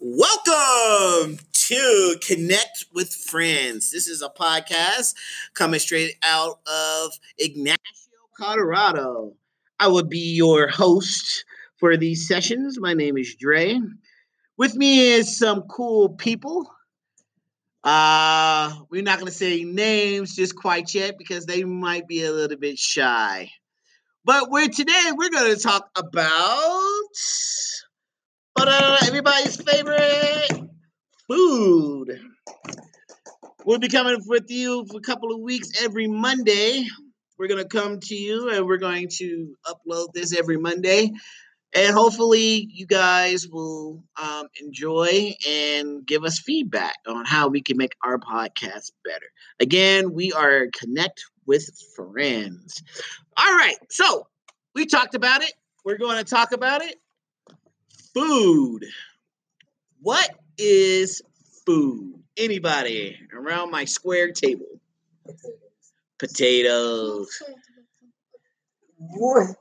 [0.00, 2.75] Welcome to Connect
[3.06, 3.92] with Friends.
[3.92, 5.14] This is a podcast
[5.54, 7.78] coming straight out of Ignacio,
[8.36, 9.34] Colorado.
[9.78, 11.44] I will be your host
[11.76, 12.80] for these sessions.
[12.80, 13.80] My name is Dre.
[14.56, 16.68] With me is some cool people.
[17.84, 22.32] Uh, we're not going to say names just quite yet because they might be a
[22.32, 23.52] little bit shy.
[24.24, 27.12] But we're today we're going to talk about
[28.58, 30.70] uh, everybody's favorite
[31.28, 32.20] food.
[33.66, 36.84] We'll be coming with you for a couple of weeks every Monday.
[37.36, 41.10] We're going to come to you and we're going to upload this every Monday.
[41.74, 47.76] And hopefully, you guys will um, enjoy and give us feedback on how we can
[47.76, 49.26] make our podcast better.
[49.58, 52.84] Again, we are Connect with Friends.
[53.36, 54.28] All right, so
[54.76, 55.52] we talked about it.
[55.84, 57.00] We're going to talk about it.
[58.14, 58.84] Food.
[60.00, 61.20] What is
[61.66, 62.22] food?
[62.36, 64.66] Anybody around my square table?
[66.18, 67.42] Potatoes.
[68.98, 69.56] What?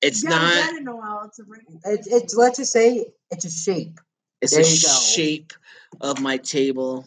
[0.00, 0.40] It's Yeah, not.
[0.54, 1.22] that in a while.
[1.26, 1.62] It's a ring.
[1.84, 3.98] It's, it's let's just say it's a shape.
[4.40, 4.88] It's There the you go.
[4.88, 5.52] shape
[6.00, 7.06] of my table.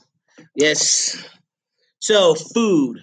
[0.56, 1.24] Yes.
[2.00, 3.00] So, food.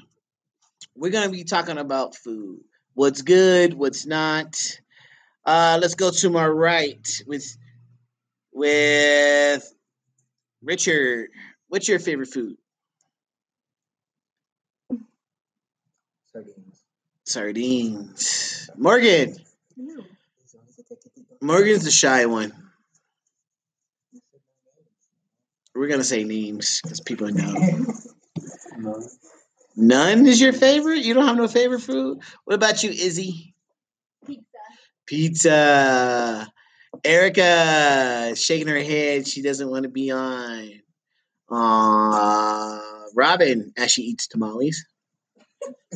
[0.95, 2.61] We're going to be talking about food.
[2.95, 4.57] What's good, what's not.
[5.45, 7.57] Uh, let's go to my right with
[8.53, 9.73] with
[10.63, 11.29] Richard.
[11.69, 12.57] What's your favorite food?
[16.33, 16.85] Sardines.
[17.25, 18.71] Sardines.
[18.77, 19.37] Morgan.
[21.41, 22.53] Morgan's the shy one.
[25.75, 27.55] We're gonna say names because people know.
[29.77, 31.05] None is your favorite?
[31.05, 32.19] You don't have no favorite food?
[32.45, 33.55] What about you, Izzy?
[34.27, 34.45] Pizza.
[35.07, 36.53] Pizza.
[37.05, 39.29] Erica shaking her head.
[39.29, 40.81] She doesn't want to be on.
[41.51, 42.81] Uh,
[43.15, 44.85] Robin, as she eats tamales.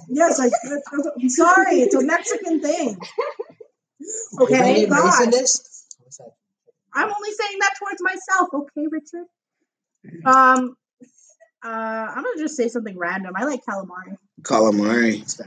[0.08, 0.50] Yes, I,
[0.92, 1.80] I'm sorry.
[1.80, 2.98] It's a Mexican thing.
[4.40, 5.32] Okay, Anybody God.
[5.32, 5.86] this?
[5.98, 6.32] What's that?
[6.94, 8.48] I'm only saying that towards myself.
[8.52, 9.26] Okay, Richard.
[10.24, 10.76] Um,
[11.64, 13.34] uh, I'm gonna just say something random.
[13.36, 14.16] I like calamari.
[14.42, 15.40] Calamari.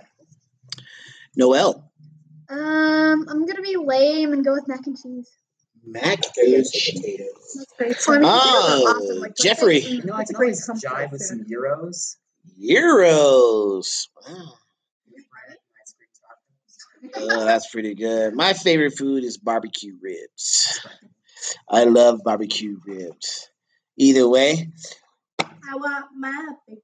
[1.36, 1.92] Noel.
[2.50, 5.30] Um, I'm gonna be lame and go with mac and cheese.
[5.86, 6.54] Mac Potatoes.
[6.54, 7.00] and cheese.
[7.02, 7.66] Potatoes.
[7.80, 8.10] That's.
[8.10, 9.20] I mean, Oh, awesome.
[9.20, 9.82] Like, Jeffrey.
[9.82, 12.16] let's You know, I it's a can great always comfort jive with some euros.
[12.62, 14.08] Euros.
[14.28, 14.54] Wow.
[15.08, 17.32] Bread, ice cream tacos.
[17.42, 18.34] Oh, that's pretty good.
[18.34, 20.80] My favorite food is barbecue ribs.
[21.70, 23.50] I love barbecue ribs.
[23.98, 24.70] Either way,
[25.42, 26.82] I want my baby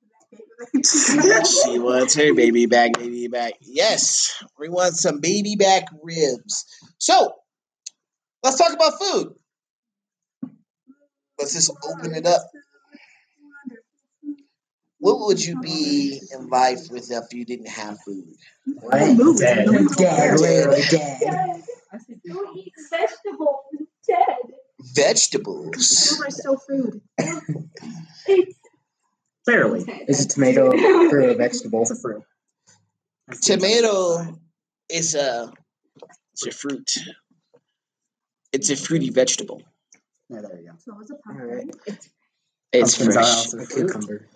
[0.84, 3.54] she wants her baby back, baby back.
[3.62, 6.66] Yes, we want some baby back ribs.
[7.00, 7.34] So,
[8.44, 9.36] let's talk about food.
[11.40, 12.42] Let's just open it up.
[15.00, 18.36] What would you be in life without if you didn't have food?
[18.82, 19.18] What?
[19.18, 19.40] Move.
[19.40, 19.68] Dead.
[19.98, 21.64] Dead, literally dead.
[22.28, 23.58] Don't eat vegetables.
[24.08, 24.38] Dead.
[24.96, 25.72] Vegetables.
[25.72, 27.02] Those are still food.
[29.48, 29.82] Barely.
[30.08, 30.72] Is a tomato
[31.10, 31.82] for a vegetable?
[31.82, 32.24] It's a fruit.
[33.42, 34.38] Tomato
[34.90, 35.52] is a
[36.34, 36.96] it's a fruit.
[38.54, 39.62] It's a fruity vegetable.
[40.30, 40.74] Yeah, there you go.
[40.80, 41.70] So it's a Alright.
[41.70, 41.98] pumpkin.
[42.74, 43.28] It's Pumpkins are fresh.
[43.38, 43.88] also A fruit.
[43.88, 44.28] cucumber.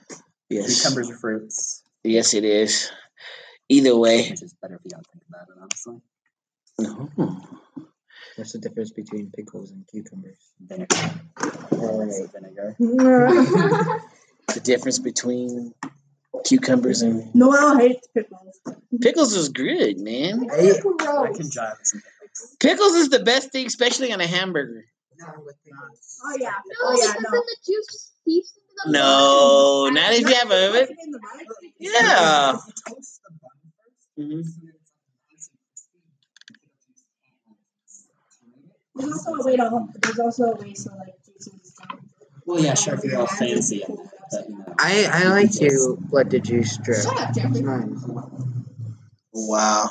[0.49, 0.81] Yes.
[0.81, 1.83] Cucumbers are fruits.
[2.03, 2.91] Yes, it is.
[3.69, 4.29] Either way.
[4.29, 6.01] Which is better if you don't think about it, honestly.
[6.77, 7.09] No.
[8.35, 10.37] What's the difference between pickles and cucumbers?
[10.59, 10.95] Vinegar.
[11.73, 12.31] Alright.
[12.33, 12.75] Vinegar.
[14.53, 15.73] The difference between
[16.45, 18.59] cucumbers and Noel hates pickles.
[19.01, 20.47] pickles is good, man.
[20.51, 21.37] I, I can Gross.
[21.49, 22.14] jive with some pickles.
[22.59, 24.85] Pickles is the best thing, especially on a hamburger.
[26.25, 26.49] Oh yeah.
[26.49, 27.13] No, Oh yeah.
[27.13, 27.29] No.
[27.31, 30.71] the juice seeps into the No, not if you have a.
[30.71, 31.45] Put it in the bun.
[31.79, 32.55] Yeah.
[32.55, 34.45] If you toast the bun first, Mhm.
[34.45, 35.99] so that it's like nice and crispy,
[37.27, 37.99] you put the juice
[38.43, 38.63] and
[38.95, 39.87] There's also a way to.
[40.01, 41.73] There's also a way so like juices.
[42.45, 44.75] Well, yeah, sure, if you're all fancy but, you know.
[44.79, 47.03] I, I like to let the juice drip.
[47.03, 47.63] Shut up, Jeffrey.
[49.33, 49.89] Wow.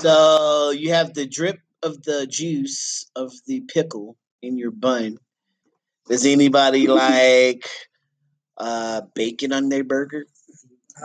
[0.00, 5.18] So you have the drip of the juice of the pickle in your bun.
[6.08, 7.68] Does anybody like
[8.56, 10.24] uh, bacon on their burger?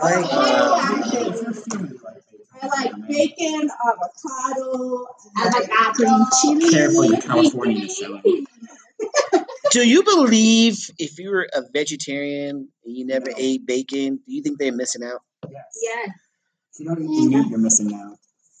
[0.02, 1.28] I like, uh, actually.
[1.28, 5.06] If you're feeling like bacon, I like bacon, avocado.
[5.36, 5.94] I like nacho.
[5.94, 6.70] green chili.
[6.72, 8.46] Careful, you California showing.
[9.70, 14.40] Do you believe if you were a vegetarian and you never ate bacon, do you
[14.40, 15.20] think they're missing out?
[15.50, 15.64] Yes.
[15.82, 16.12] Yeah.
[16.72, 18.16] If you don't eat meat, you're missing out.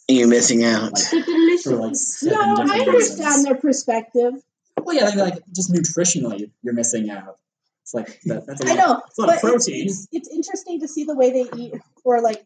[0.08, 0.92] You're missing out.
[0.92, 1.24] Like,
[1.62, 1.92] for like
[2.22, 2.88] No, different I reasons.
[2.88, 4.34] understand their perspective.
[4.82, 7.38] Well, yeah, like, like just nutritionally, you're missing out.
[7.82, 9.86] It's like that, that's a I lot, know, it's a lot but of protein.
[9.86, 11.74] It's, it's interesting to see the way they eat,
[12.04, 12.44] or like,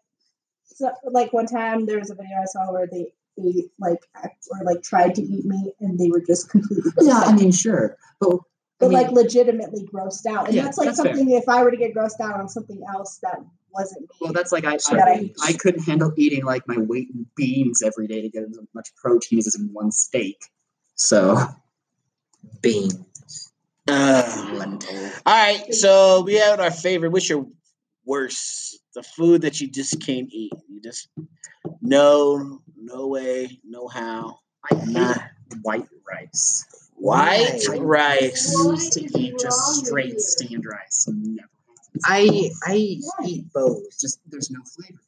[0.67, 3.13] so, like one time there was a video I saw where they
[3.45, 4.01] ate like
[4.51, 7.23] or like tried to eat meat and they were just completely yeah.
[7.25, 8.39] I mean, sure, but
[8.81, 11.15] I but mean, like legitimately grossed out, and Yeah, that's like that's fair.
[11.17, 11.31] something.
[11.35, 13.41] If I were to get grossed out on something else that
[13.75, 16.79] wasn't meat, well, that's like I, That I, I- I couldn't handle eating like my
[16.79, 20.39] weight in beans every day to get as much protein as in one steak.
[20.95, 21.37] So
[22.63, 23.53] beans.
[23.89, 24.69] Uh,
[25.25, 27.11] all right, so we have our favorite.
[27.11, 27.47] What's your
[28.05, 28.79] worst?
[28.95, 30.53] The food that you just can't eat.
[30.69, 31.09] You just
[31.81, 34.39] no, no way, no how.
[34.71, 35.15] I hate Nah.
[35.63, 36.65] white rice.
[36.99, 38.55] White rice.
[38.59, 41.49] I used to eat just straight stand rice and never.
[42.05, 42.75] I I
[43.25, 43.83] eat both.
[44.01, 45.01] Just there's no flavor.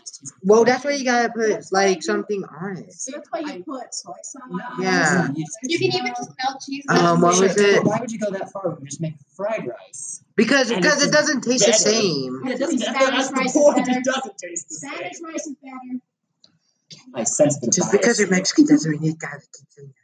[0.00, 0.34] It's just.
[0.42, 2.92] Well, that's why you gotta put like something on it.
[2.92, 4.42] so that's why you put soy sauce.
[4.80, 5.28] Yeah.
[5.62, 6.84] you can even just melt cheese.
[6.88, 7.84] Um, what was it?
[7.84, 10.22] Why would you go that far when you just make fried rice?
[10.36, 11.82] Because And because it doesn't taste the better.
[11.82, 12.42] same.
[12.46, 12.78] It doesn't.
[12.80, 13.88] Spanish That's the rice point.
[13.88, 14.90] It doesn't taste the same.
[14.90, 16.00] Spanish rice is better.
[17.14, 18.36] I sense the Just bias because you're here.
[18.36, 19.94] Mexican doesn't mean you gotta keep saying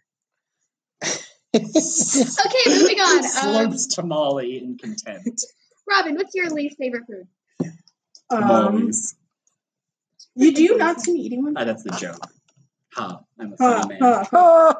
[1.54, 3.18] Okay, moving on.
[3.18, 5.44] Um, Slopes tamale in contempt.
[5.88, 7.28] Robin, what's your least favorite food?
[8.30, 9.14] Um, Tamales.
[10.34, 11.54] you do you not see me eating one?
[11.56, 12.26] Ah, that's the joke.
[12.94, 13.20] Ha!
[13.38, 14.02] I'm a Huh, funny man.
[14.02, 14.74] huh, huh.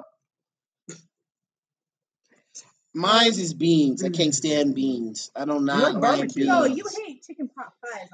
[2.92, 4.02] Mine's is beans.
[4.04, 5.30] I can't stand beans.
[5.36, 6.44] I don't not like like barbecue?
[6.44, 6.48] beans.
[6.48, 8.08] No, you hate chicken pot pies,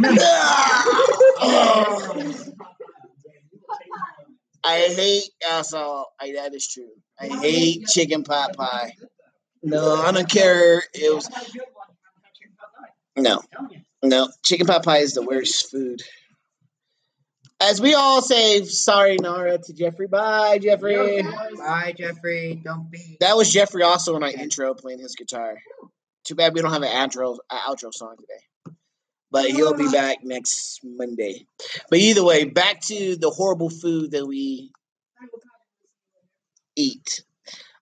[0.00, 0.18] Andre.
[4.64, 6.04] I hate also.
[6.20, 6.90] I, that is true.
[7.20, 8.94] I hate chicken pot pie.
[9.62, 10.82] No, I don't care.
[10.94, 11.28] It was
[13.16, 13.42] no,
[14.02, 14.28] no.
[14.44, 16.02] Chicken pot pie is the worst food.
[17.60, 20.08] As we all say, sorry, Nara, to Jeffrey.
[20.08, 21.22] Bye, Jeffrey.
[21.22, 22.60] Bye, Jeffrey.
[22.64, 23.16] Don't be.
[23.20, 25.56] That was Jeffrey also in our intro playing his guitar.
[26.24, 28.42] Too bad we don't have an outro, uh, outro song today.
[29.32, 31.46] But he'll be back next Monday.
[31.88, 34.70] But either way, back to the horrible food that we
[36.76, 37.24] eat.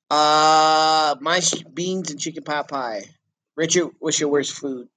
[0.09, 3.03] Uh, my sh- beans and chicken pot pie.
[3.57, 4.89] Richard, what's your worst food?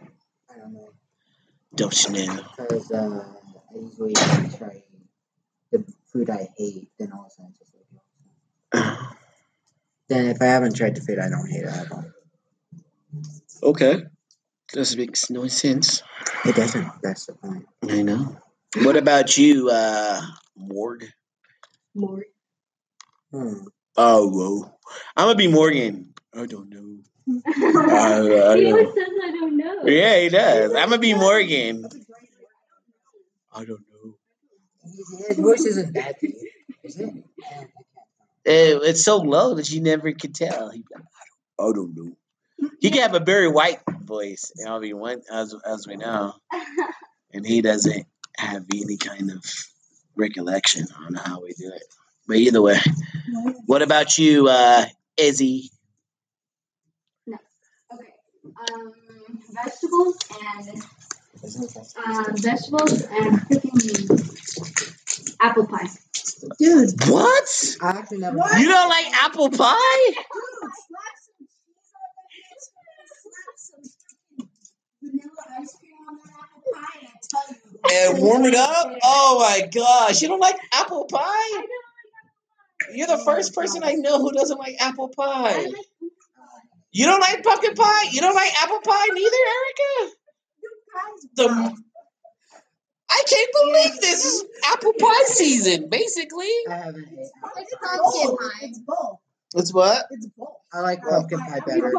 [0.00, 0.88] I don't know.
[1.76, 2.42] Don't you know?
[2.56, 3.24] Because uh,
[3.70, 4.82] I usually try
[5.70, 7.72] the food I hate, then all of a sudden it's just
[8.74, 8.98] like.
[10.08, 12.12] Then if I haven't tried the food I don't hate, I don't.
[13.62, 14.04] Okay.
[14.72, 16.02] This makes no sense.
[16.44, 16.86] It doesn't.
[17.02, 17.66] That's the point.
[17.88, 18.36] I know.
[18.82, 20.20] What about you, uh,
[20.56, 21.06] Morg?
[21.94, 22.24] More.
[23.32, 23.54] Hmm.
[23.96, 24.72] Oh, whoa.
[25.16, 26.14] I'm gonna be Morgan.
[26.34, 26.98] I don't know.
[27.46, 28.94] I, I he always don't.
[28.94, 29.82] says I don't know.
[29.86, 30.72] Yeah, he does.
[30.74, 31.88] I'm gonna be Morgan.
[33.52, 34.14] I don't know.
[35.28, 36.36] His voice isn't that deep,
[36.84, 37.12] is it?
[38.44, 40.70] It's so low that you never could tell.
[40.70, 40.84] He,
[41.58, 42.12] I don't know.
[42.80, 44.52] He can have a very white voice.
[44.66, 46.34] I mean, one as as we know,
[47.32, 48.06] and he doesn't
[48.36, 49.44] have any kind of
[50.16, 51.84] recollection on how we do it.
[52.26, 52.78] But either way,
[53.66, 54.84] what about you, uh,
[55.16, 55.70] Izzy?
[57.26, 57.38] No.
[57.94, 58.12] Okay.
[58.72, 58.92] Um,
[59.50, 60.82] vegetables and
[61.42, 65.88] Isn't um, vegetables and freaking apple pie.
[66.58, 66.90] Dude.
[67.08, 67.76] What?
[67.80, 68.36] I actually never.
[68.36, 68.60] What?
[68.60, 69.76] You don't like apple pie?
[70.08, 72.62] Dude, slap some cheese on that bitch.
[73.22, 73.82] Slap some
[74.36, 74.48] freaking
[75.02, 77.77] vanilla ice cream on that apple pie, and I tell you.
[77.90, 78.92] And warm it up?
[79.04, 81.62] Oh my gosh, you don't like apple pie?
[82.94, 85.66] You're the first person I know who doesn't like apple pie.
[86.92, 88.04] You don't like pumpkin pie?
[88.12, 90.14] You don't like apple pie neither, Erica?
[91.36, 91.74] The
[93.10, 96.50] I can't believe this is apple pie season, basically.
[96.68, 97.08] I haven't.
[97.10, 98.38] ate- It's It's pumpkin both.
[98.40, 98.58] pie.
[98.62, 99.18] It's both.
[99.54, 100.04] It's what?
[100.10, 100.48] It's both.
[100.72, 101.92] I like pumpkin pie We better.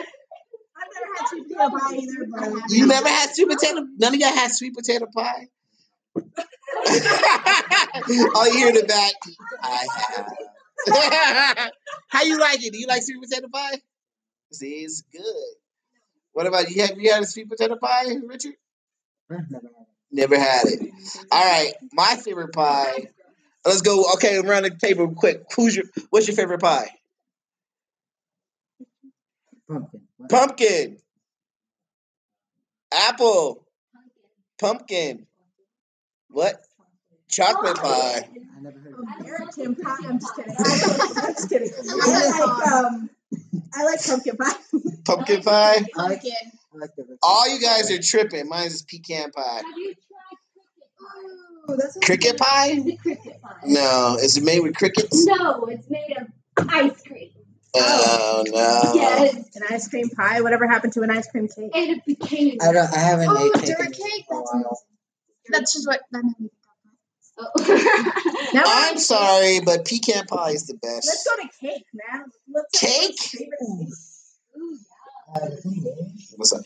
[0.78, 2.62] I've never had sweet potato pie either, but I have.
[2.70, 3.82] You never had sweet potato?
[3.98, 5.48] None of y'all had sweet potato pie?
[6.16, 6.24] All
[8.36, 9.14] oh, you hear in the back,
[9.62, 11.72] I have.
[12.10, 12.74] How you like it?
[12.74, 13.82] Do you like sweet potato pie?
[14.52, 15.24] See, it's good.
[16.38, 16.84] What about you?
[16.84, 18.54] Have you had a sweet potato pie, Richard?
[19.28, 19.72] Never had it.
[20.12, 20.92] Never had it.
[21.32, 23.08] All right, my favorite pie.
[23.66, 24.06] Let's go.
[24.14, 25.46] Okay, around the table quick.
[25.56, 25.86] Who's your?
[26.12, 26.92] What's your favorite pie?
[29.68, 30.02] Pumpkin.
[30.30, 30.98] Pumpkin.
[32.94, 33.66] Apple.
[34.60, 35.26] Pumpkin.
[36.30, 36.62] What?
[37.32, 38.30] Chocolate pie.
[38.30, 39.26] I never heard of it.
[39.26, 39.96] American pie.
[40.08, 40.56] I'm just kidding.
[40.60, 41.72] I'm just kidding.
[41.90, 43.10] I like um,
[43.74, 44.54] I like pumpkin pie.
[45.06, 45.52] Pumpkin pie.
[45.52, 46.32] I like, Pumpkin.
[46.74, 48.48] I like the All you guys are tripping.
[48.50, 49.42] Mine is pecan pie.
[49.58, 52.74] Have you tried Ooh, that's Cricket pie?
[52.74, 52.86] cricket?
[52.86, 53.56] The cricket pie.
[53.66, 54.18] No.
[54.22, 55.26] Is it made with crickets?
[55.26, 56.28] No, it's made of
[56.70, 57.30] ice cream.
[57.76, 58.92] Oh no.
[58.96, 60.42] Yes, an ice cream pie.
[60.42, 61.72] Whatever happened to an ice cream cake?
[61.76, 62.58] and it became.
[62.62, 62.92] I don't.
[62.94, 63.78] I haven't Oh, ate cake.
[63.78, 64.26] dirt in cake?
[64.30, 64.82] That's while.
[65.50, 66.50] That's just what that made me
[67.40, 67.52] Oh.
[68.66, 71.06] I'm sorry, but pecan pie is the best.
[71.06, 72.26] Let's go to cake, man.
[72.58, 73.10] Let's Cake?
[73.10, 73.94] let's favorite cake.
[74.58, 74.78] Ooh,
[75.36, 75.86] Uh, the thing
[76.18, 76.62] is, What's up?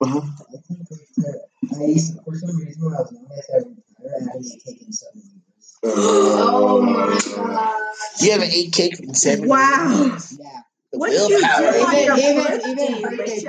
[0.00, 0.20] Uh-huh.
[0.20, 3.76] I think it's, uh, I used for some reason when I was young, I started
[4.00, 5.78] I had to eat cake in seven years.
[5.84, 7.82] Oh my god.
[8.22, 10.04] You haven't ate cake in seven Wow.
[10.06, 10.38] years?
[10.40, 10.60] Yeah.
[10.92, 11.72] The What do you willpower.
[11.72, 13.46] do Even even even birthday Richard?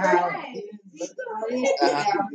[1.81, 2.27] Uh-huh.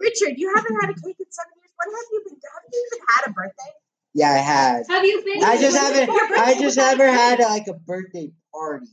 [0.00, 1.72] Richard, you haven't had a cake in seven years.
[1.76, 2.36] What have you been?
[2.36, 3.72] Have you even had a birthday?
[4.16, 4.84] Yeah, I had.
[4.88, 5.44] Have you been?
[5.44, 6.08] I just haven't.
[6.10, 8.86] I just was never had like a birthday party.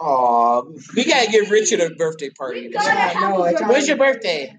[0.00, 0.62] Aw,
[0.96, 2.62] we gotta give Richard a birthday party.
[2.62, 2.86] We gotta.
[2.86, 3.66] Yeah, have no, a birthday.
[3.66, 4.56] When's your birthday?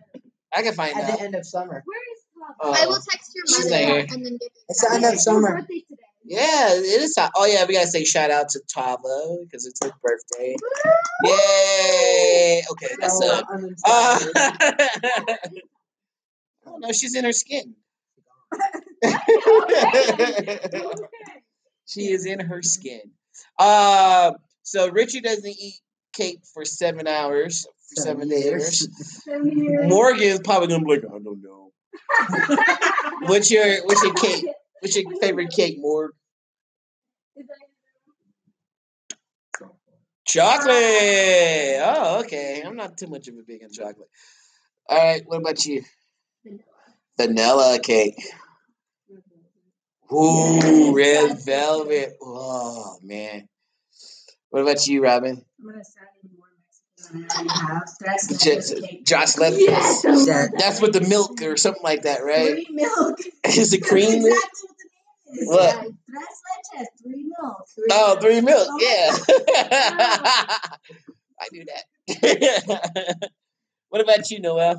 [0.53, 1.81] I can find that At the end of summer.
[1.85, 2.55] Where is Papa?
[2.61, 2.83] Oh.
[2.83, 4.05] I will text your mother not here.
[4.11, 5.55] and then get It's the end of summer.
[5.61, 5.83] birthday.
[6.23, 7.17] Yeah, it is.
[7.35, 10.55] Oh yeah, we gotta say shout out to Tava because it's her birthday.
[11.23, 12.61] Yay!
[12.71, 13.45] Okay, that's Oh, it.
[13.49, 15.61] I'm Uh, excited.
[16.67, 17.73] oh no, she's in her skin.
[21.85, 23.01] she is in her skin.
[23.57, 25.79] Uh, so Richie doesn't eat
[26.13, 28.87] cake for seven hours, for seven, days.
[29.27, 31.71] Morgan's probably gonna be like, I don't know.
[33.27, 34.45] What's your what's your cake?
[34.79, 36.11] What's your favorite cake, Morg?
[40.25, 40.73] Chocolate.
[41.81, 42.61] Oh, okay.
[42.65, 44.09] I'm not too much of a big on chocolate.
[44.87, 45.23] All right.
[45.25, 45.83] What about you?
[47.17, 48.21] Vanilla cake.
[50.11, 52.13] Ooh, red velvet.
[52.21, 53.47] Oh man.
[54.49, 55.45] What about you, Robin?
[55.59, 57.89] I'm gonna sound even more Mexican than I already have.
[58.01, 59.05] That's Just, just cake.
[59.05, 59.57] Josh left.
[59.59, 60.01] Yes.
[60.03, 62.53] That- That's with the milk or something like that, right?
[62.53, 63.19] Three milk.
[63.45, 64.33] Is it cream milk?
[64.33, 64.85] exactly what the
[65.35, 65.47] name is.
[65.47, 65.75] What?
[65.75, 67.67] Yeah, Tres leches, three milk.
[67.91, 68.67] Oh, three milk.
[68.69, 68.79] Oh.
[68.81, 69.17] Yeah.
[71.41, 73.29] I knew that.
[73.89, 74.75] what about you, Noel?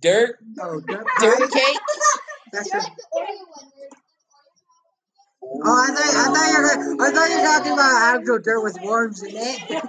[0.00, 0.36] Dirt?
[0.60, 1.78] Oh, dirt Dirt cake?
[2.52, 3.70] That's You're a, the Oreo one.
[5.40, 8.38] Where- oh, I thought I thought you were I thought you were talking about actual
[8.38, 9.82] dirt with worms in it.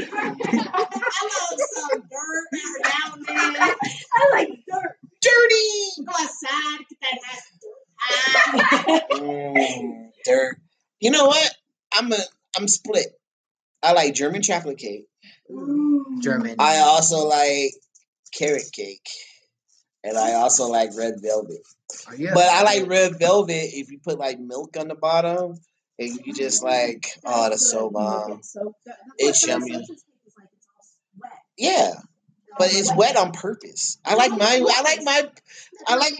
[0.00, 0.30] I
[1.22, 2.46] love some dirt
[2.84, 3.74] around there.
[4.16, 4.96] I like dirt.
[5.22, 6.04] Dirty.
[6.04, 9.16] Go outside, get that nice dirt pie.
[9.18, 10.56] Mm, dirt.
[11.00, 11.50] You know what?
[11.92, 12.16] I'm a
[12.58, 13.06] I'm split.
[13.82, 15.06] I like German chocolate cake.
[16.20, 16.56] German.
[16.58, 17.72] I also like
[18.36, 19.06] carrot cake.
[20.04, 21.58] And I also like red velvet.
[21.64, 22.30] Oh, Are you?
[22.34, 25.58] But I like red velvet if you put like milk on the bottom
[25.98, 28.42] and you just like, oh, that's so bomb.
[28.42, 29.86] So, that- It's that's what yummy.
[29.86, 30.48] Tres leches cake is like.
[30.54, 31.32] It's all wet.
[31.56, 31.94] Yeah,
[32.58, 33.98] but it's wet on purpose.
[34.04, 35.30] I like my I like my
[35.88, 36.14] I like.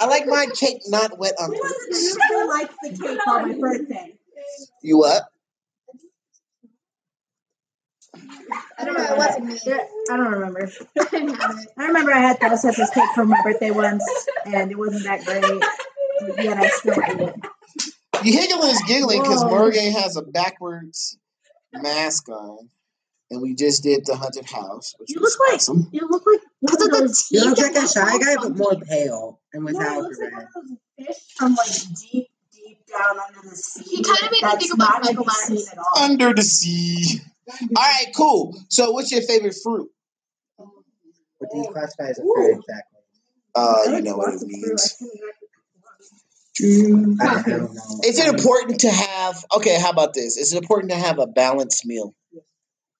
[0.00, 2.14] I like my cake not wet on Who was it purpose.
[2.14, 4.14] that really liked the cake on my birthday?
[4.82, 5.22] You what?
[8.78, 9.04] I don't know.
[9.04, 9.58] It wasn't me.
[10.10, 10.70] I don't remember.
[10.98, 11.68] I didn't have it.
[11.78, 14.04] I remember I had Tres leches cake for my birthday once,
[14.46, 16.44] and it wasn't that great.
[16.44, 17.34] Yet I still ate it.
[18.24, 19.50] You Higgling is giggling because Whoa.
[19.50, 21.18] Morgan has a backwards
[21.72, 22.70] mask on,
[23.30, 25.88] and we just did the haunted house, which You was look like awesome.
[25.92, 27.16] you look like Because one of of.
[27.30, 27.48] You teeth.
[27.50, 30.18] look like a that's shy so guy, but more pale and No, it without looks
[30.20, 30.48] like one red.
[30.56, 33.82] of those fish from like deep, deep down under the sea.
[33.96, 35.44] He kinda made me think about Michael Myers.
[35.46, 36.04] seen at all.
[36.04, 37.20] Under the sea.
[37.48, 38.56] All right, cool.
[38.68, 39.90] So, what's your favorite fruit?
[40.56, 43.00] What do you classify as a fruit exactly?
[43.54, 44.96] Uh, you know what it means.
[45.00, 45.22] I can't
[46.60, 48.00] exactly I, I don't know.
[48.04, 49.44] Is it important to have?
[49.56, 50.36] Okay, how about this?
[50.36, 52.14] Is it important to have a balanced meal?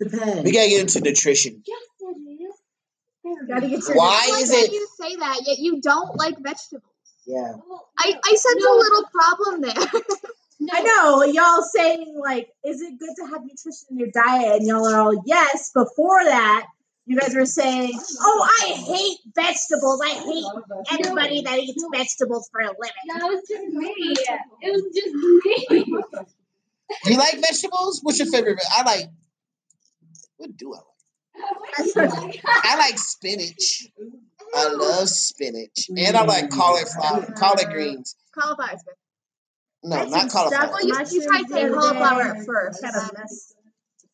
[0.03, 0.43] Depends.
[0.43, 1.63] We gotta get into nutrition.
[1.67, 3.49] Yes, it is.
[3.49, 4.73] Gotta get your Why is it?
[4.73, 6.83] you say that, yet you don't like vegetables.
[7.27, 7.55] Yeah.
[7.99, 10.03] I, I sense a little problem there.
[11.05, 14.61] I know y'all saying like, is it good to have nutrition in your diet?
[14.61, 15.71] And y'all are all yes.
[15.71, 16.67] Before that,
[17.07, 20.01] you guys were saying, "Oh, I hate vegetables.
[20.03, 23.95] I hate anybody that eats vegetables for a living." No, it was just me.
[24.63, 25.15] It was just
[25.69, 25.85] me.
[27.05, 28.01] Do you like vegetables?
[28.03, 28.59] What's your favorite?
[28.75, 29.11] I like
[30.39, 30.79] What do I
[31.97, 32.41] like?
[32.47, 33.89] I like spinach.
[34.55, 36.51] I love spinach, and I like mm.
[36.51, 38.17] cauliflower, collard greens.
[38.33, 38.95] Cauliflower's good.
[39.85, 40.71] No, That's not some stuff cauliflower.
[40.73, 42.83] Well, you, you tried saying cauliflower at first.
[42.83, 43.55] Kind of mess,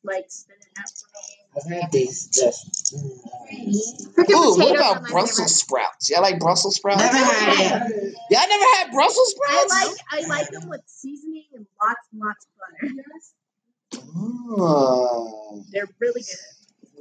[0.02, 1.30] like spinning out for me.
[1.56, 2.28] I've had these.
[4.16, 6.10] Mm, Ooh, what about Brussels sprouts?
[6.10, 7.02] Y'all like Brussels sprouts?
[7.02, 8.14] Never had it.
[8.30, 9.72] Y'all never had Brussels sprouts?
[9.72, 10.02] I sprouts?
[10.12, 14.08] like I like them with seasoning and lots and lots of butter.
[14.16, 15.64] Oh.
[15.70, 16.38] They're really good.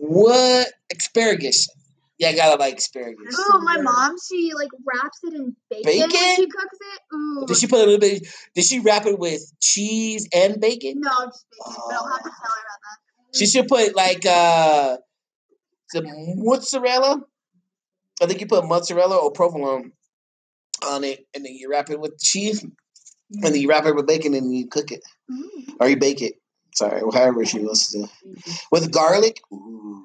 [0.01, 1.69] What asparagus?
[2.19, 3.39] Yeah, I gotta like asparagus.
[3.39, 6.09] Ooh, my mom, she like wraps it in bacon, Bacon?
[6.11, 7.15] when she cooks it.
[7.15, 7.45] Ooh.
[7.47, 8.27] Did she put a little bit?
[8.53, 10.99] Did she wrap it with cheese and bacon?
[10.99, 13.37] No, just bacon, but I'll have to tell her about that.
[13.37, 14.97] She should put like uh
[15.91, 16.05] some
[16.43, 17.23] mozzarella.
[18.21, 19.93] I think you put mozzarella or provolone
[20.85, 22.73] on it, and then you wrap it with cheese, and
[23.43, 25.35] then you wrap it with bacon, and you cook it that.
[25.35, 25.75] Mm.
[25.79, 26.33] or you bake it.
[26.75, 28.09] Sorry, however she wants to.
[28.71, 29.39] With garlic.
[29.53, 30.03] Ooh.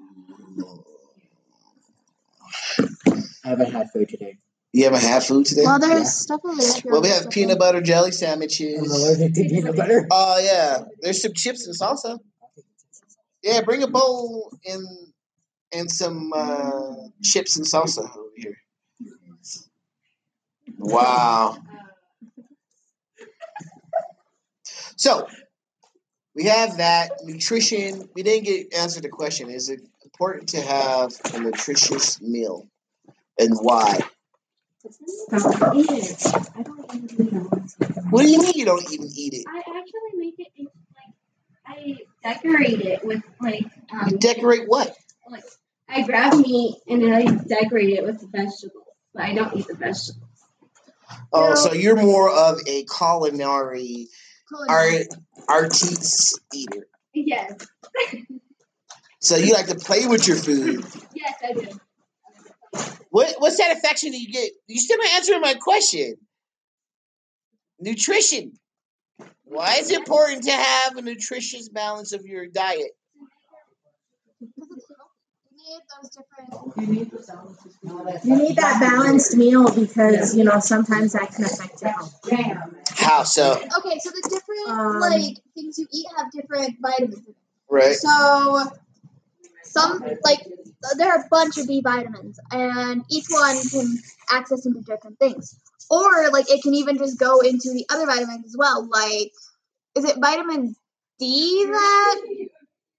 [3.45, 4.39] I haven't had food today.
[4.73, 5.63] You haven't had food today?
[5.65, 6.05] Well, there's Yeah.
[6.05, 6.73] stuff over there.
[6.87, 7.59] Well, we have peanut in.
[7.59, 8.91] butter jelly I'm sandwiches.
[8.91, 10.07] allergic to peanut butter.
[10.11, 12.19] Oh yeah, there's some chips and salsa.
[13.43, 14.85] Yeah, bring a bowl and
[15.73, 18.57] and some uh, chips and salsa over here.
[20.79, 21.57] Wow.
[24.97, 25.29] So
[26.35, 28.09] we have that nutrition.
[28.15, 29.51] We didn't get answered the question.
[29.51, 29.81] Is it
[30.15, 32.69] important to have a nutritious meal,
[33.39, 33.99] and why?
[35.31, 36.27] Don't eat it.
[36.57, 37.51] I don't even know.
[38.11, 39.45] What do you mean you don't even eat it?
[39.49, 41.15] I actually make it in, like
[41.67, 44.95] I decorate it with like um You decorate what?
[45.29, 45.45] like
[45.89, 49.75] I grab meat and then I decorate it with vegetables, but I don't eat the
[49.75, 50.21] vegetables.
[51.33, 51.55] Oh, No.
[51.57, 54.09] so you're more of a culinary
[54.49, 55.07] Culinary.
[55.49, 56.87] art artiste eater.
[57.15, 57.55] Yes,
[59.25, 60.85] So you like to play with your food.
[61.15, 61.67] yes, I do.
[63.09, 64.51] What what satisfaction do you get?
[64.67, 66.17] You still not answering my question.
[67.81, 68.53] Nutrition.
[69.45, 72.91] Why is it important to have a nutritious balance of your diet?
[74.41, 74.51] You
[75.57, 76.75] need those different.
[78.25, 82.21] You need that balanced meal because you know sometimes that can affect your health.
[82.91, 83.53] How so?
[83.53, 87.27] Okay, so the different Um, like things you eat have different vitamins.
[87.71, 87.97] Right.
[87.97, 88.71] So
[89.65, 90.41] some like
[90.97, 93.99] there are a bunch of B vitamins, and each one can
[94.31, 95.59] access into different things.
[95.91, 98.89] Or like it can even just go into the other vitamins as well.
[98.89, 99.33] Like,
[99.95, 100.75] is it vitamin
[101.19, 102.21] D that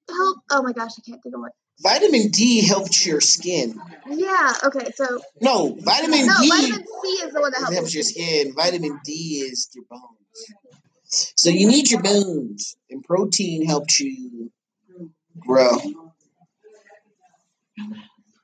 [0.09, 0.37] help?
[0.51, 1.51] Oh my gosh, I can't think of what.
[1.81, 3.77] Vitamin D helps your skin.
[4.07, 4.53] Yeah.
[4.63, 4.91] Okay.
[4.95, 7.75] So No, vitamin no, D vitamin C is the one that helps.
[7.75, 8.53] helps your skin.
[8.55, 9.11] Vitamin D
[9.45, 11.33] is your bones.
[11.35, 14.51] So you need your bones, and protein helps you
[15.37, 15.77] grow.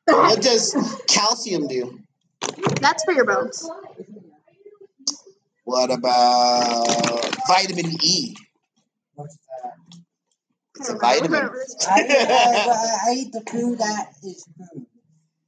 [0.06, 0.76] What does
[1.08, 2.00] calcium do?
[2.82, 3.70] That's for your bones.
[5.64, 8.36] What about vitamin E?
[9.16, 9.74] What's that?
[10.78, 11.50] It's a vitamin.
[11.88, 14.88] I, I, I, I eat the food that is food.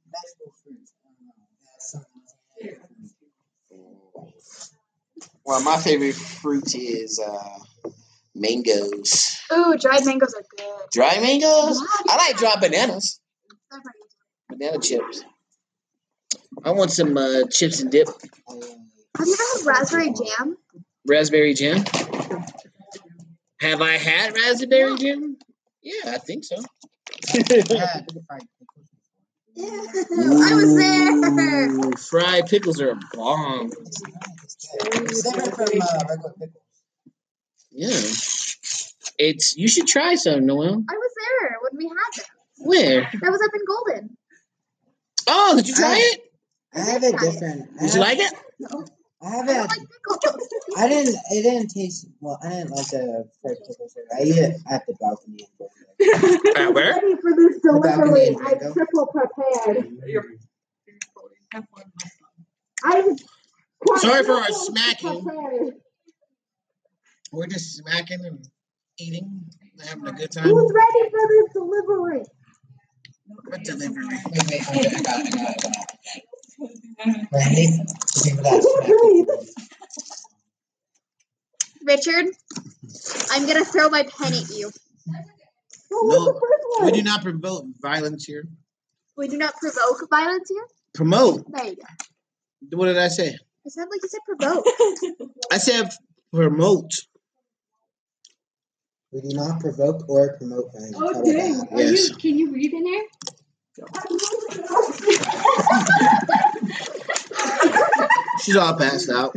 [0.06, 0.92] Vegetable fruits.
[1.04, 1.34] I don't know.
[1.64, 2.22] That's something.
[5.44, 7.90] Well, my favorite fruit is uh,
[8.34, 9.36] mangoes.
[9.52, 10.90] Ooh, dried mangoes are good.
[10.92, 11.82] Dry mangoes?
[12.08, 13.20] I like dried bananas.
[13.74, 14.58] They're pretty good.
[14.58, 15.24] Banana chips.
[16.64, 18.06] I want some uh, chips and dip.
[18.06, 20.56] Have you ever had raspberry jam?
[21.06, 21.84] Raspberry jam.
[23.60, 25.36] Have I had raspberry jam?
[25.82, 26.56] Yeah, I think so.
[27.32, 27.72] Pickles.
[29.56, 31.70] I was there.
[31.70, 33.70] Ooh, fried pickles are a bomb.
[33.72, 36.50] It's from regular pickles.
[37.70, 38.00] Yeah.
[39.18, 40.84] It's you should try some, Noel.
[40.88, 42.33] I was there when we had them.
[42.64, 43.02] Where?
[43.02, 44.16] That was up in Golden.
[45.28, 46.20] Oh, did you try I- it?
[46.76, 47.70] I have it different.
[47.80, 48.32] I Did you like it?
[49.22, 49.68] I have I it.
[49.68, 50.76] don't like.
[50.76, 51.14] I didn't.
[51.30, 52.36] It didn't taste well.
[52.42, 53.96] I didn't like the fried pickles.
[54.18, 55.46] I eat it at the balcony.
[56.56, 56.94] At where?
[56.94, 58.36] Ready for this balcony delivery.
[58.44, 59.94] I'm triple prepared.
[62.84, 63.16] I'm
[63.98, 65.22] Sorry for our smacking.
[65.24, 65.74] prepared.
[67.32, 68.48] We're just smacking and
[68.98, 69.44] eating,
[69.86, 70.44] having a good time.
[70.44, 72.24] Who's ready for this delivery?
[73.26, 74.04] What delivery?
[74.06, 74.92] Wait, wait, I it.
[74.94, 75.34] I got it.
[75.34, 75.64] I got it.
[75.64, 77.26] I got it.
[77.34, 79.54] I hate that.
[81.84, 82.26] Richard,
[83.30, 84.70] I'm gonna throw my pen at you.
[85.90, 86.40] No,
[86.82, 88.46] We do not promote violence here.
[89.16, 90.66] We do not provoke violence here.
[90.94, 91.44] Promote.
[91.52, 92.76] There you go.
[92.78, 93.38] What did I say?
[93.64, 94.66] It sounded like you said provoke.
[95.52, 95.90] I said
[96.32, 96.92] promote.
[99.14, 100.96] We do not provoke or promote violence.
[100.98, 101.60] Oh dang!
[101.70, 102.08] Are Yes.
[102.10, 102.16] you?
[102.16, 103.04] Can you read in there?
[108.42, 109.34] She's all passed out.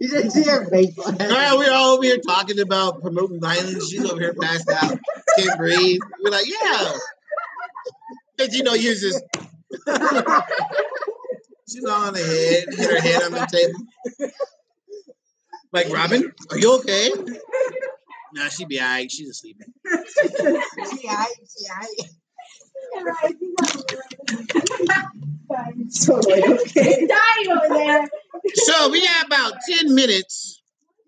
[0.00, 0.96] You didn't see her face.
[0.98, 3.90] All right, we're all over here talking about promoting violence.
[3.90, 4.96] She's over here passed out,
[5.36, 5.98] can't breathe.
[6.22, 6.92] We're like, yeah.
[8.36, 9.20] Because you know, you're just.
[11.68, 13.80] She's on the head, hit her head on the table.
[15.72, 17.10] Like, Robin, are you okay?
[18.34, 19.10] Nah, she be all right.
[19.10, 19.62] She's asleep.
[26.04, 27.06] Totally okay.
[27.06, 28.08] Dying over there.
[28.54, 30.60] So we got about 10 minutes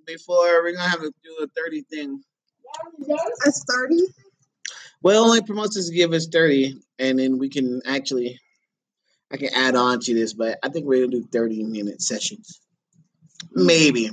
[0.06, 2.22] before we're going to have to do a 30 thing.
[3.44, 4.02] That's 30?
[5.02, 8.38] Well, only to give us 30, and then we can actually,
[9.32, 12.00] I can add on to this, but I think we're going to do 30 minute
[12.00, 12.60] sessions.
[13.53, 14.11] Maybe.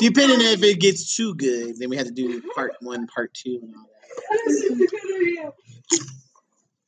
[0.00, 3.60] Depending if it gets too good, then we have to do part one, part two,
[3.62, 5.52] and all that.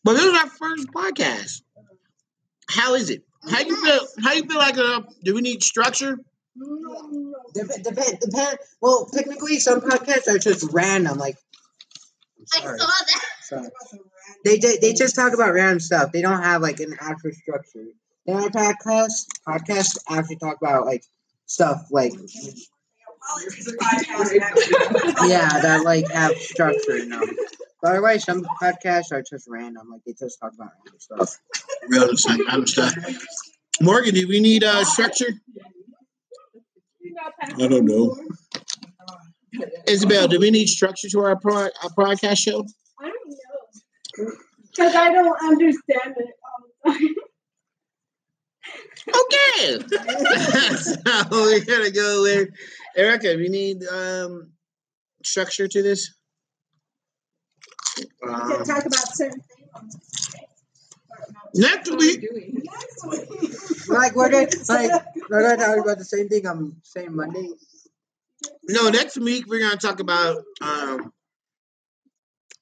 [0.05, 1.63] But this is our first podcast.
[2.69, 3.23] How is it?
[3.51, 4.01] How you feel?
[4.23, 4.79] How you feel like?
[4.79, 6.19] Uh, do we need structure?
[7.55, 8.59] Depend, depend, depend.
[8.81, 11.19] Well, technically, some podcasts are just random.
[11.19, 11.37] Like,
[12.39, 12.79] I'm I sorry.
[12.79, 13.21] saw that.
[13.43, 13.69] sorry.
[14.45, 16.13] They, they they just talk about random stuff.
[16.13, 17.85] They don't have like an actual structure.
[18.27, 21.03] Then our podcast podcasts actually talk about like
[21.51, 22.13] stuff like
[25.27, 27.29] yeah that like have structure in them.
[27.83, 29.89] By the way, some podcasts are just random.
[29.91, 31.37] Like they just talk about random stuff.
[31.89, 32.95] Real estate, I'm stuff.
[33.81, 35.33] Morgan, do we need uh, structure?
[37.43, 38.17] I don't know.
[39.89, 42.65] Isabel, do we need structure to our, pro- our podcast show?
[43.01, 43.29] I don't
[44.19, 44.33] know.
[44.71, 47.15] Because I don't understand it all the time.
[49.09, 49.79] Okay.
[50.77, 50.97] so
[51.31, 52.49] we're gonna go with
[52.97, 53.35] Erica.
[53.37, 54.51] We need um
[55.25, 56.15] structure to this.
[57.99, 60.31] We Um, can talk about certain things.
[61.55, 62.25] next week,
[63.89, 64.91] Like we're gonna like
[65.29, 67.49] we're gonna talk about the same thing on same Monday.
[68.69, 70.45] no, next week we're gonna talk about.
[70.61, 71.13] Um,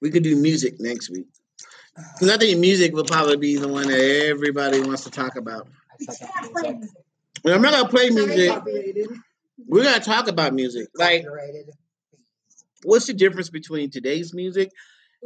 [0.01, 1.27] we could do music next week
[2.14, 5.68] because I think music will probably be the one that everybody wants to talk about.
[6.08, 6.90] I suck at music.
[7.44, 8.50] And I'm not gonna play music.
[9.66, 10.88] We're gonna talk about music.
[10.94, 11.24] Like,
[12.84, 14.70] what's the difference between today's music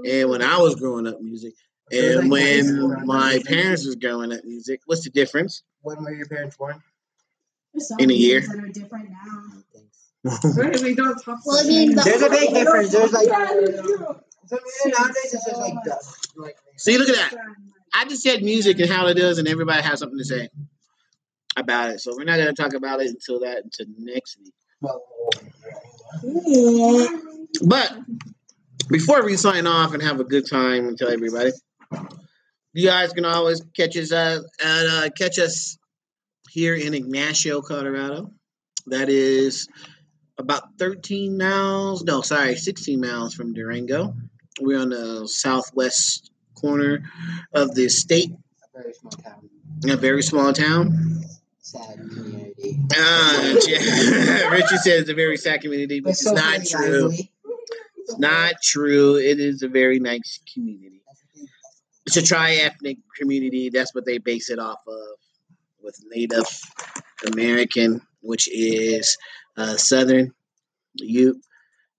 [0.06, 1.54] and when I was growing up music?
[1.90, 5.62] And like, when nice- my parents was growing up music, what's the difference?
[5.82, 6.82] When were your parents born?
[7.98, 8.40] In a year.
[8.40, 9.62] that are different now.
[10.82, 12.92] We don't talk Well, I mean, the There's a big difference.
[12.92, 15.74] There's like Yeah, so nowadays it's just like
[16.36, 17.32] like See, look at that.
[17.94, 20.48] I just said music and how it is, and everybody has something to say
[21.56, 22.00] about it.
[22.00, 24.54] So we're not gonna talk about it until that until next week.
[27.64, 27.98] But
[28.88, 31.52] before we sign off and have a good time and tell everybody,
[32.72, 35.78] you guys can always catch us uh, and uh, catch us
[36.50, 38.30] here in Ignacio, Colorado.
[38.86, 39.68] That is
[40.38, 42.02] about 13 miles.
[42.02, 44.14] No, sorry, 16 miles from Durango.
[44.60, 46.31] We're on the southwest
[46.62, 47.02] corner
[47.52, 48.30] of the state,
[48.74, 49.50] a very small town.
[49.90, 51.20] a very small town.
[51.60, 52.78] Sad community.
[52.96, 53.54] Uh,
[54.52, 57.08] Richard said it's a very sad community, but But it's so not true.
[57.08, 57.32] lively.
[57.98, 59.16] It's not true.
[59.16, 61.02] It is a very nice community.
[62.06, 63.70] It's a tri-ethnic community.
[63.70, 64.96] That's what they base it off of,
[65.82, 66.44] with Native
[67.32, 69.16] American, which is
[69.56, 70.32] uh, Southern
[70.96, 71.36] Ute.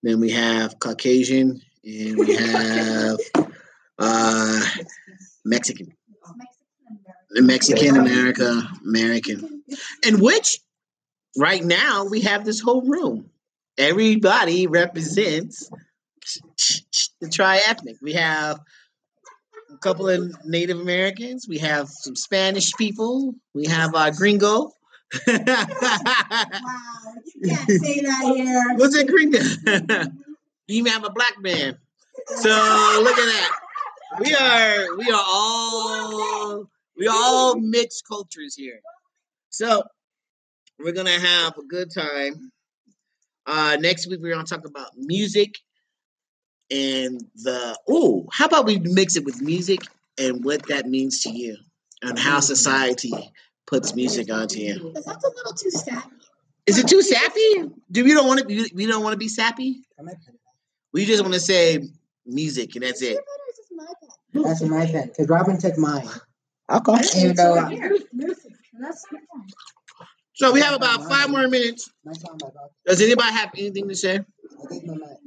[0.03, 3.17] Then we have Caucasian, and we have
[3.99, 4.65] uh,
[5.45, 5.93] Mexican,
[7.31, 9.63] The Mexican America, American,
[10.05, 10.59] in which
[11.37, 13.29] right now we have this whole room.
[13.77, 15.69] Everybody represents
[17.19, 17.97] the tri-ethnic.
[18.01, 18.59] We have
[19.71, 21.47] a couple of Native Americans.
[21.47, 23.35] We have some Spanish people.
[23.53, 24.71] We have uh, Gringo.
[25.27, 28.63] Wow, you can't say that here.
[28.77, 29.37] What's it, Gringo?
[30.67, 31.77] you even have a black man.
[32.25, 32.49] So
[33.03, 33.49] look at that.
[34.19, 38.79] We are we are all we are all mixed cultures here.
[39.49, 39.83] So
[40.79, 42.51] we're gonna have a good time.
[43.45, 45.55] Uh next week we're gonna talk about music
[46.69, 49.79] and the oh, how about we mix it with music
[50.19, 51.57] and what that means to you
[52.01, 53.13] and how society
[53.65, 54.91] puts music onto you.
[54.93, 56.15] That sounds a little too sappy.
[56.67, 57.71] Is it too sappy?
[57.91, 59.81] Do we don't want to be we don't want to be sappy?
[59.97, 60.35] Come on, pen.
[60.93, 61.89] We just want to say
[62.25, 63.17] music and that's it.
[64.33, 66.07] That's my pen because Robin took mine.
[66.71, 67.01] Okay.
[67.17, 67.97] Even though uh, Here,
[68.79, 69.47] that's my phone.
[70.35, 71.91] So we have about five more minutes.
[72.03, 72.71] mine's on my pocket.
[72.85, 74.19] Does anybody have anything to say?
[74.19, 75.17] I Mama.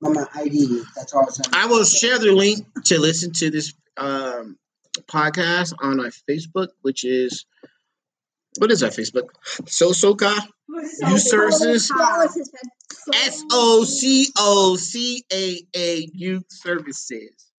[0.00, 0.82] Mama ID.
[0.96, 1.28] That's all.
[1.52, 4.58] I will share the link to listen to this um,
[5.06, 7.46] podcast on my Facebook, which is
[8.58, 9.28] what is that Facebook?
[9.66, 10.34] So Soca
[10.68, 11.90] Youth Services.
[11.90, 12.70] What was his pen?
[13.14, 17.52] S O C O C A A Youth Services.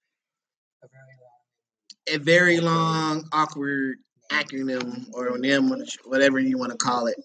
[2.11, 3.97] A very long, awkward
[4.31, 5.71] acronym or name,
[6.05, 7.15] whatever you want to call it.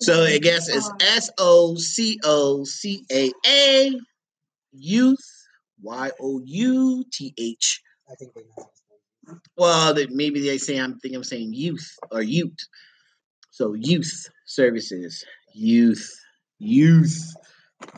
[0.00, 3.92] So I guess it's S O C O C A A
[4.72, 5.24] Youth
[5.82, 7.82] Y O U T H.
[9.56, 12.56] Well, maybe they say I'm think I'm saying youth or youth.
[13.50, 16.16] So youth services, youth,
[16.58, 17.34] youth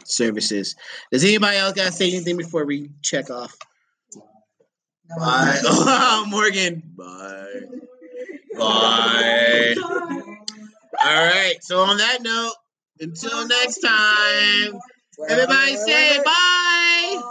[0.04, 0.74] services.
[1.12, 3.54] Does anybody else got to say anything before we check off?
[4.14, 5.58] No, Bye.
[5.64, 6.82] Oh, Morgan.
[6.96, 7.60] Bye.
[8.56, 9.74] Bye.
[11.04, 11.56] All right.
[11.62, 12.54] So on that note,
[13.00, 14.78] until next time,
[15.28, 17.22] everybody say bye.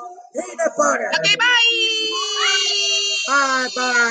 [1.20, 2.26] Okay, bye.
[3.30, 4.08] Bye bye.